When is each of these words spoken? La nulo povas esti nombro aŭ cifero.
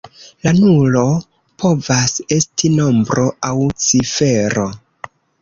La 0.45 0.51
nulo 0.59 1.03
povas 1.63 2.15
esti 2.39 2.73
nombro 2.79 3.27
aŭ 3.51 3.53
cifero. 3.85 4.67